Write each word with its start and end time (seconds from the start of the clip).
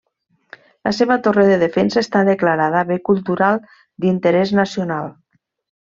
La 0.87 0.93
seva 0.99 1.17
torre 1.27 1.43
de 1.51 1.59
defensa 1.65 2.01
està 2.03 2.23
declarada 2.31 2.83
bé 2.93 2.99
cultural 3.11 3.63
d'interès 4.07 4.59
nacional. 4.63 5.15